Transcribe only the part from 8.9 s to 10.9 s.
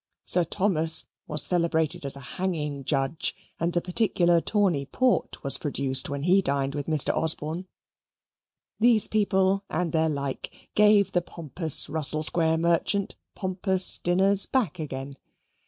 people and their like